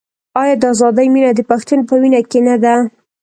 [0.41, 2.75] آیا د ازادۍ مینه د پښتون په وینه کې نه ده؟